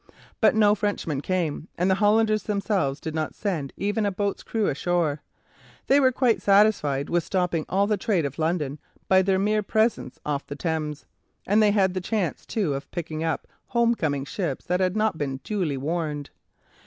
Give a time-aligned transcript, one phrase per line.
[0.39, 4.65] But no Frenchmen came, and the Hollanders themselves did not send even a boat's crew
[4.65, 5.21] ashore.
[5.85, 10.19] They were quite satisfied with stopping all the trade of London by their mere presence
[10.25, 11.05] off the Thames,
[11.45, 15.37] and they had the chance too of picking up homecoming ships that had not been
[15.43, 16.31] duly warned.